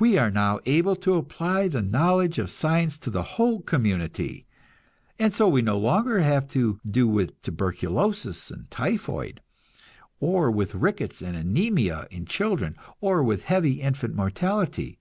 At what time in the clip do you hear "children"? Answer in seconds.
12.24-12.76